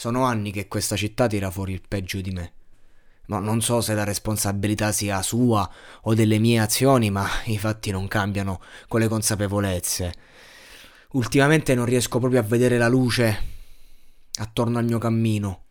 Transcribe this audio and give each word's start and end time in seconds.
Sono 0.00 0.24
anni 0.24 0.50
che 0.50 0.66
questa 0.66 0.96
città 0.96 1.26
tira 1.26 1.50
fuori 1.50 1.74
il 1.74 1.82
peggio 1.86 2.22
di 2.22 2.30
me. 2.30 2.52
Ma 3.26 3.38
non 3.38 3.60
so 3.60 3.82
se 3.82 3.92
la 3.92 4.02
responsabilità 4.02 4.92
sia 4.92 5.20
sua 5.20 5.70
o 6.04 6.14
delle 6.14 6.38
mie 6.38 6.58
azioni, 6.58 7.10
ma 7.10 7.28
i 7.44 7.58
fatti 7.58 7.90
non 7.90 8.08
cambiano 8.08 8.62
con 8.88 9.00
le 9.00 9.08
consapevolezze. 9.08 10.14
Ultimamente 11.10 11.74
non 11.74 11.84
riesco 11.84 12.18
proprio 12.18 12.40
a 12.40 12.44
vedere 12.44 12.78
la 12.78 12.88
luce 12.88 13.42
attorno 14.36 14.78
al 14.78 14.86
mio 14.86 14.96
cammino. 14.96 15.64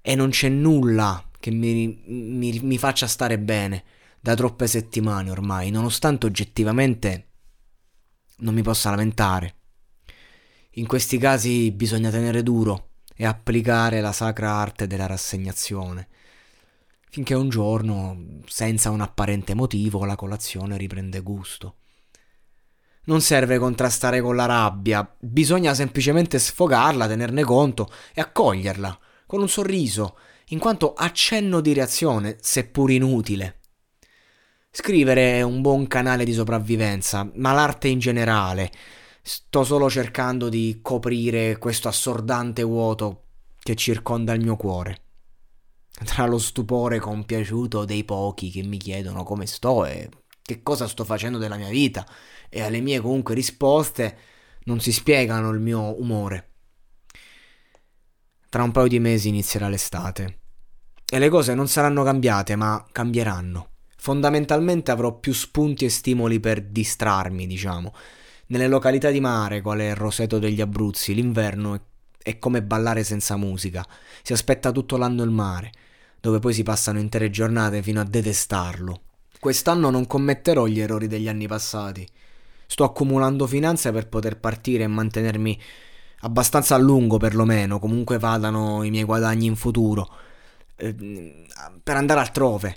E 0.00 0.14
non 0.14 0.30
c'è 0.30 0.48
nulla 0.48 1.28
che 1.40 1.50
mi, 1.50 2.00
mi, 2.06 2.60
mi 2.60 2.78
faccia 2.78 3.08
stare 3.08 3.40
bene 3.40 3.82
da 4.20 4.36
troppe 4.36 4.68
settimane 4.68 5.30
ormai, 5.30 5.72
nonostante 5.72 6.26
oggettivamente 6.26 7.30
non 8.36 8.54
mi 8.54 8.62
possa 8.62 8.90
lamentare. 8.90 9.56
In 10.74 10.86
questi 10.86 11.18
casi 11.18 11.72
bisogna 11.72 12.08
tenere 12.08 12.44
duro 12.44 12.90
e 13.16 13.26
applicare 13.26 14.00
la 14.00 14.12
sacra 14.12 14.52
arte 14.52 14.86
della 14.86 15.06
rassegnazione, 15.06 16.08
finché 17.10 17.34
un 17.34 17.48
giorno, 17.48 18.40
senza 18.46 18.90
un 18.90 19.00
apparente 19.00 19.54
motivo, 19.54 20.04
la 20.04 20.16
colazione 20.16 20.76
riprende 20.76 21.20
gusto. 21.20 21.76
Non 23.04 23.20
serve 23.20 23.58
contrastare 23.58 24.20
con 24.20 24.36
la 24.36 24.46
rabbia, 24.46 25.08
bisogna 25.18 25.74
semplicemente 25.74 26.38
sfogarla, 26.38 27.08
tenerne 27.08 27.42
conto 27.42 27.90
e 28.14 28.20
accoglierla, 28.20 28.98
con 29.26 29.40
un 29.40 29.48
sorriso, 29.48 30.16
in 30.48 30.58
quanto 30.58 30.94
accenno 30.94 31.60
di 31.60 31.72
reazione, 31.72 32.36
seppur 32.40 32.90
inutile. 32.90 33.58
Scrivere 34.70 35.38
è 35.38 35.42
un 35.42 35.60
buon 35.60 35.86
canale 35.86 36.24
di 36.24 36.32
sopravvivenza, 36.32 37.30
ma 37.34 37.52
l'arte 37.52 37.88
in 37.88 37.98
generale, 37.98 38.70
Sto 39.24 39.62
solo 39.62 39.88
cercando 39.88 40.48
di 40.48 40.80
coprire 40.82 41.56
questo 41.56 41.86
assordante 41.86 42.64
vuoto 42.64 43.26
che 43.60 43.76
circonda 43.76 44.32
il 44.32 44.42
mio 44.42 44.56
cuore. 44.56 45.00
Tra 46.04 46.26
lo 46.26 46.38
stupore 46.38 46.98
compiaciuto 46.98 47.84
dei 47.84 48.02
pochi 48.02 48.50
che 48.50 48.64
mi 48.64 48.78
chiedono 48.78 49.22
come 49.22 49.46
sto 49.46 49.84
e 49.84 50.08
che 50.42 50.64
cosa 50.64 50.88
sto 50.88 51.04
facendo 51.04 51.38
della 51.38 51.54
mia 51.56 51.68
vita 51.68 52.04
e 52.48 52.62
alle 52.62 52.80
mie 52.80 53.00
comunque 53.00 53.36
risposte 53.36 54.18
non 54.64 54.80
si 54.80 54.90
spiegano 54.90 55.50
il 55.50 55.60
mio 55.60 56.00
umore. 56.00 56.50
Tra 58.48 58.64
un 58.64 58.72
paio 58.72 58.88
di 58.88 58.98
mesi 58.98 59.28
inizierà 59.28 59.68
l'estate 59.68 60.40
e 61.08 61.18
le 61.20 61.28
cose 61.28 61.54
non 61.54 61.68
saranno 61.68 62.02
cambiate 62.02 62.56
ma 62.56 62.84
cambieranno. 62.90 63.68
Fondamentalmente 63.98 64.90
avrò 64.90 65.16
più 65.16 65.32
spunti 65.32 65.84
e 65.84 65.90
stimoli 65.90 66.40
per 66.40 66.60
distrarmi, 66.60 67.46
diciamo 67.46 67.94
nelle 68.52 68.68
località 68.68 69.10
di 69.10 69.20
mare, 69.20 69.62
quale 69.62 69.94
Roseto 69.94 70.38
degli 70.38 70.60
Abruzzi, 70.60 71.14
l'inverno 71.14 71.74
è, 71.74 71.80
è 72.22 72.38
come 72.38 72.62
ballare 72.62 73.02
senza 73.02 73.36
musica. 73.36 73.84
Si 74.22 74.34
aspetta 74.34 74.70
tutto 74.70 74.98
l'anno 74.98 75.22
il 75.22 75.30
mare, 75.30 75.72
dove 76.20 76.38
poi 76.38 76.52
si 76.52 76.62
passano 76.62 76.98
intere 76.98 77.30
giornate 77.30 77.82
fino 77.82 78.00
a 78.00 78.04
detestarlo. 78.04 79.00
Quest'anno 79.40 79.88
non 79.88 80.06
commetterò 80.06 80.66
gli 80.66 80.80
errori 80.80 81.06
degli 81.06 81.28
anni 81.28 81.48
passati. 81.48 82.06
Sto 82.66 82.84
accumulando 82.84 83.46
finanze 83.46 83.90
per 83.90 84.08
poter 84.08 84.38
partire 84.38 84.84
e 84.84 84.88
mantenermi 84.88 85.60
abbastanza 86.20 86.74
a 86.74 86.78
lungo 86.78 87.16
perlomeno, 87.16 87.78
comunque 87.78 88.18
vadano 88.18 88.82
i 88.82 88.90
miei 88.90 89.04
guadagni 89.04 89.46
in 89.46 89.56
futuro, 89.56 90.08
eh, 90.76 90.94
per 91.82 91.96
andare 91.96 92.20
altrove. 92.20 92.76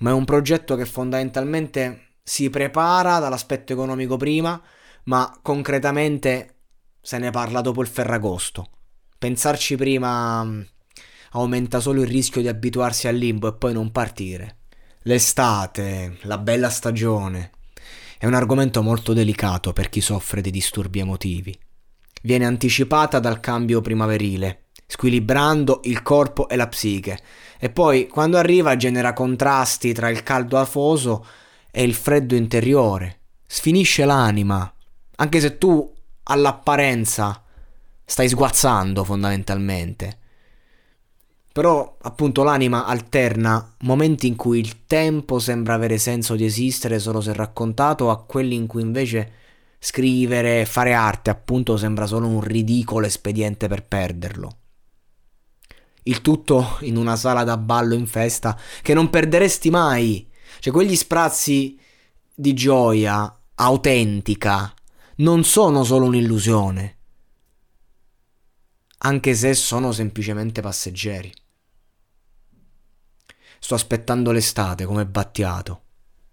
Ma 0.00 0.10
è 0.10 0.12
un 0.12 0.24
progetto 0.24 0.74
che 0.74 0.84
fondamentalmente 0.84 2.00
si 2.20 2.50
prepara 2.50 3.20
dall'aspetto 3.20 3.72
economico 3.72 4.16
prima 4.16 4.60
ma 5.04 5.38
concretamente 5.42 6.54
se 7.00 7.18
ne 7.18 7.30
parla 7.30 7.60
dopo 7.60 7.82
il 7.82 7.88
Ferragosto. 7.88 8.68
Pensarci 9.18 9.76
prima 9.76 10.42
mm, 10.44 10.60
aumenta 11.32 11.80
solo 11.80 12.02
il 12.02 12.08
rischio 12.08 12.40
di 12.40 12.48
abituarsi 12.48 13.08
al 13.08 13.16
limbo 13.16 13.48
e 13.48 13.54
poi 13.54 13.72
non 13.72 13.90
partire. 13.90 14.58
L'estate, 15.02 16.18
la 16.22 16.38
bella 16.38 16.70
stagione, 16.70 17.50
è 18.18 18.26
un 18.26 18.34
argomento 18.34 18.82
molto 18.82 19.12
delicato 19.12 19.72
per 19.72 19.90
chi 19.90 20.00
soffre 20.00 20.40
di 20.40 20.50
disturbi 20.50 21.00
emotivi. 21.00 21.56
Viene 22.22 22.46
anticipata 22.46 23.18
dal 23.18 23.38
cambio 23.40 23.82
primaverile, 23.82 24.68
squilibrando 24.86 25.80
il 25.84 26.00
corpo 26.02 26.48
e 26.48 26.56
la 26.56 26.68
psiche, 26.68 27.18
e 27.58 27.68
poi 27.68 28.06
quando 28.06 28.38
arriva 28.38 28.76
genera 28.76 29.12
contrasti 29.12 29.92
tra 29.92 30.08
il 30.08 30.22
caldo 30.22 30.56
afoso 30.56 31.26
e 31.70 31.82
il 31.82 31.92
freddo 31.92 32.34
interiore, 32.34 33.20
sfinisce 33.46 34.06
l'anima, 34.06 34.72
anche 35.16 35.40
se 35.40 35.58
tu 35.58 35.92
all'apparenza 36.24 37.42
stai 38.04 38.28
sguazzando 38.28 39.04
fondamentalmente. 39.04 40.18
Però 41.52 41.98
appunto 42.02 42.42
l'anima 42.42 42.84
alterna 42.84 43.74
momenti 43.82 44.26
in 44.26 44.34
cui 44.34 44.58
il 44.58 44.86
tempo 44.86 45.38
sembra 45.38 45.74
avere 45.74 45.98
senso 45.98 46.34
di 46.34 46.44
esistere 46.44 46.98
solo 46.98 47.20
se 47.20 47.32
raccontato 47.32 48.10
a 48.10 48.24
quelli 48.24 48.56
in 48.56 48.66
cui 48.66 48.82
invece 48.82 49.32
scrivere, 49.78 50.64
fare 50.64 50.94
arte 50.94 51.30
appunto 51.30 51.76
sembra 51.76 52.06
solo 52.06 52.26
un 52.26 52.40
ridicolo 52.40 53.06
espediente 53.06 53.68
per 53.68 53.84
perderlo. 53.84 54.56
Il 56.04 56.22
tutto 56.22 56.78
in 56.80 56.96
una 56.96 57.16
sala 57.16 57.44
da 57.44 57.56
ballo 57.56 57.94
in 57.94 58.06
festa 58.06 58.58
che 58.82 58.92
non 58.92 59.08
perderesti 59.08 59.70
mai. 59.70 60.28
Cioè 60.58 60.72
quegli 60.72 60.96
sprazzi 60.96 61.78
di 62.34 62.52
gioia 62.52 63.32
autentica 63.54 64.74
non 65.16 65.44
sono 65.44 65.84
solo 65.84 66.06
un'illusione, 66.06 66.98
anche 68.98 69.34
se 69.34 69.54
sono 69.54 69.92
semplicemente 69.92 70.60
passeggeri. 70.60 71.32
Sto 73.60 73.74
aspettando 73.74 74.32
l'estate 74.32 74.84
come 74.84 75.06
Battiato. 75.06 75.82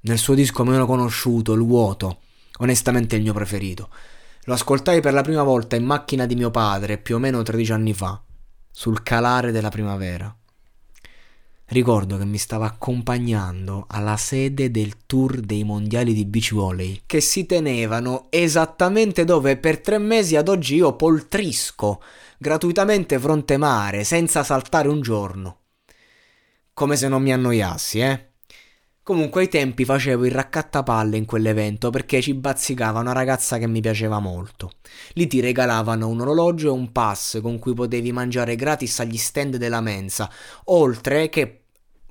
Nel 0.00 0.18
suo 0.18 0.34
disco 0.34 0.62
meno 0.62 0.84
conosciuto, 0.84 1.54
Il 1.54 1.62
vuoto, 1.62 2.20
onestamente 2.58 3.16
il 3.16 3.22
mio 3.22 3.32
preferito. 3.32 3.88
Lo 4.42 4.54
ascoltai 4.54 5.00
per 5.00 5.12
la 5.14 5.22
prima 5.22 5.42
volta 5.42 5.74
in 5.74 5.84
macchina 5.84 6.26
di 6.26 6.34
mio 6.34 6.50
padre 6.50 6.98
più 6.98 7.16
o 7.16 7.18
meno 7.18 7.42
13 7.42 7.72
anni 7.72 7.94
fa, 7.94 8.22
sul 8.70 9.02
calare 9.02 9.52
della 9.52 9.70
primavera. 9.70 10.36
Ricordo 11.68 12.16
che 12.16 12.24
mi 12.24 12.38
stava 12.38 12.66
accompagnando 12.66 13.86
alla 13.88 14.16
sede 14.16 14.70
del 14.70 15.04
tour 15.04 15.40
dei 15.40 15.64
mondiali 15.64 16.14
di 16.14 16.24
beach 16.24 16.54
volley 16.54 17.02
che 17.06 17.20
si 17.20 17.44
tenevano 17.44 18.28
esattamente 18.30 19.24
dove 19.24 19.56
per 19.56 19.80
tre 19.80 19.98
mesi 19.98 20.36
ad 20.36 20.48
oggi 20.48 20.76
io 20.76 20.94
poltrisco 20.94 22.00
gratuitamente 22.38 23.18
fronte 23.18 23.56
mare 23.56 24.04
senza 24.04 24.44
saltare 24.44 24.86
un 24.86 25.00
giorno. 25.00 25.62
Come 26.72 26.94
se 26.94 27.08
non 27.08 27.22
mi 27.22 27.32
annoiassi, 27.32 27.98
eh? 27.98 28.30
Comunque 29.06 29.42
ai 29.42 29.48
tempi 29.48 29.84
facevo 29.84 30.26
il 30.26 30.32
raccattapalle 30.32 31.16
in 31.16 31.26
quell'evento 31.26 31.90
perché 31.90 32.20
ci 32.20 32.34
bazzicava 32.34 32.98
una 32.98 33.12
ragazza 33.12 33.56
che 33.56 33.68
mi 33.68 33.80
piaceva 33.80 34.18
molto. 34.18 34.72
Lì 35.12 35.28
ti 35.28 35.38
regalavano 35.38 36.08
un 36.08 36.22
orologio 36.22 36.66
e 36.66 36.72
un 36.72 36.90
pass 36.90 37.40
con 37.40 37.60
cui 37.60 37.72
potevi 37.72 38.10
mangiare 38.10 38.56
gratis 38.56 38.98
agli 38.98 39.16
stand 39.16 39.58
della 39.58 39.80
mensa, 39.80 40.28
oltre 40.64 41.28
che 41.28 41.66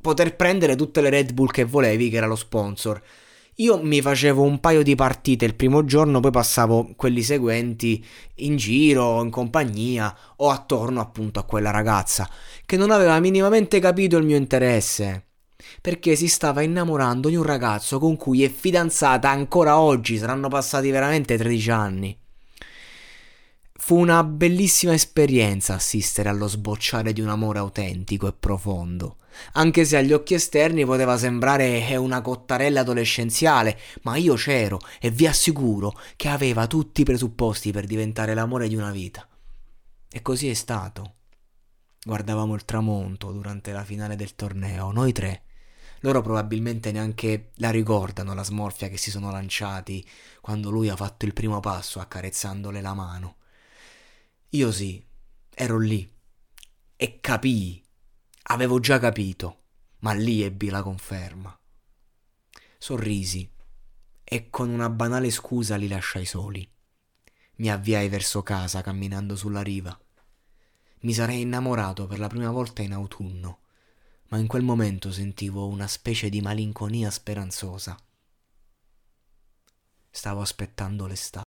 poter 0.00 0.36
prendere 0.36 0.76
tutte 0.76 1.00
le 1.00 1.10
Red 1.10 1.32
Bull 1.32 1.48
che 1.48 1.64
volevi, 1.64 2.08
che 2.08 2.18
era 2.18 2.28
lo 2.28 2.36
sponsor. 2.36 3.02
Io 3.56 3.82
mi 3.82 4.00
facevo 4.00 4.42
un 4.42 4.60
paio 4.60 4.84
di 4.84 4.94
partite 4.94 5.44
il 5.44 5.56
primo 5.56 5.84
giorno, 5.84 6.20
poi 6.20 6.30
passavo 6.30 6.92
quelli 6.94 7.22
seguenti 7.22 8.06
in 8.36 8.54
giro, 8.56 9.20
in 9.24 9.30
compagnia 9.30 10.16
o 10.36 10.50
attorno 10.50 11.00
appunto 11.00 11.40
a 11.40 11.44
quella 11.46 11.72
ragazza 11.72 12.30
che 12.64 12.76
non 12.76 12.92
aveva 12.92 13.18
minimamente 13.18 13.80
capito 13.80 14.16
il 14.18 14.24
mio 14.24 14.36
interesse. 14.36 15.22
Perché 15.80 16.16
si 16.16 16.28
stava 16.28 16.62
innamorando 16.62 17.28
di 17.28 17.36
un 17.36 17.42
ragazzo 17.42 17.98
con 17.98 18.16
cui 18.16 18.44
è 18.44 18.50
fidanzata 18.50 19.30
ancora 19.30 19.78
oggi, 19.78 20.18
saranno 20.18 20.48
passati 20.48 20.90
veramente 20.90 21.36
13 21.36 21.70
anni. 21.70 22.18
Fu 23.78 23.96
una 23.96 24.24
bellissima 24.24 24.94
esperienza 24.94 25.74
assistere 25.74 26.28
allo 26.28 26.48
sbocciare 26.48 27.12
di 27.12 27.20
un 27.20 27.28
amore 27.28 27.58
autentico 27.58 28.26
e 28.26 28.32
profondo, 28.32 29.18
anche 29.52 29.84
se 29.84 29.96
agli 29.96 30.12
occhi 30.12 30.34
esterni 30.34 30.84
poteva 30.84 31.16
sembrare 31.16 31.94
una 31.96 32.20
cottarella 32.20 32.80
adolescenziale, 32.80 33.78
ma 34.02 34.16
io 34.16 34.34
c'ero 34.34 34.80
e 34.98 35.10
vi 35.10 35.26
assicuro 35.26 35.96
che 36.16 36.28
aveva 36.28 36.66
tutti 36.66 37.02
i 37.02 37.04
presupposti 37.04 37.70
per 37.70 37.86
diventare 37.86 38.34
l'amore 38.34 38.66
di 38.66 38.74
una 38.74 38.90
vita. 38.90 39.28
E 40.10 40.22
così 40.22 40.48
è 40.48 40.54
stato. 40.54 41.14
Guardavamo 42.02 42.54
il 42.54 42.64
tramonto 42.64 43.30
durante 43.30 43.72
la 43.72 43.84
finale 43.84 44.16
del 44.16 44.34
torneo, 44.34 44.90
noi 44.90 45.12
tre. 45.12 45.42
Loro 46.00 46.20
probabilmente 46.20 46.92
neanche 46.92 47.50
la 47.56 47.70
ricordano 47.70 48.34
la 48.34 48.44
smorfia 48.44 48.88
che 48.88 48.96
si 48.96 49.10
sono 49.10 49.30
lanciati 49.30 50.06
quando 50.40 50.70
lui 50.70 50.88
ha 50.88 50.96
fatto 50.96 51.24
il 51.24 51.32
primo 51.32 51.60
passo 51.60 52.00
accarezzandole 52.00 52.80
la 52.80 52.94
mano. 52.94 53.36
Io 54.50 54.70
sì, 54.70 55.04
ero 55.54 55.78
lì 55.78 56.10
e 56.96 57.20
capii, 57.20 57.84
avevo 58.44 58.78
già 58.80 58.98
capito, 58.98 59.62
ma 60.00 60.12
lì 60.12 60.42
ebbi 60.42 60.68
la 60.68 60.82
conferma. 60.82 61.58
Sorrisi 62.78 63.50
e 64.22 64.50
con 64.50 64.70
una 64.70 64.90
banale 64.90 65.30
scusa 65.30 65.76
li 65.76 65.88
lasciai 65.88 66.26
soli. 66.26 66.68
Mi 67.56 67.70
avviai 67.70 68.08
verso 68.08 68.42
casa 68.42 68.82
camminando 68.82 69.34
sulla 69.34 69.62
riva. 69.62 69.98
Mi 71.00 71.12
sarei 71.12 71.42
innamorato 71.42 72.06
per 72.06 72.18
la 72.18 72.28
prima 72.28 72.50
volta 72.50 72.82
in 72.82 72.92
autunno, 72.92 73.60
ma 74.28 74.38
in 74.38 74.46
quel 74.46 74.62
momento 74.62 75.12
sentivo 75.12 75.66
una 75.66 75.86
specie 75.86 76.28
di 76.28 76.40
malinconia 76.40 77.10
speranzosa. 77.10 77.96
Stavo 80.10 80.40
aspettando 80.40 81.06
l'estate. 81.06 81.34